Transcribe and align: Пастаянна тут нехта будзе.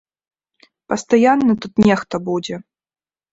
Пастаянна 0.93 1.53
тут 1.67 1.73
нехта 1.89 2.15
будзе. 2.31 2.55